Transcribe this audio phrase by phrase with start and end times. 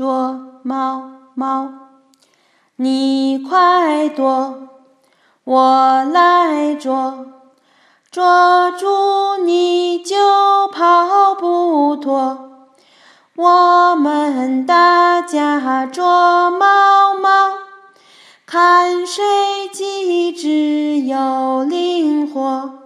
[0.00, 1.68] 捉猫猫，
[2.76, 4.70] 你快躲，
[5.44, 7.26] 我来捉，
[8.10, 10.16] 捉住你就
[10.68, 12.48] 跑不脱，
[13.36, 17.58] 我们大家捉猫猫，
[18.46, 19.22] 看谁
[19.70, 22.79] 机智又灵活。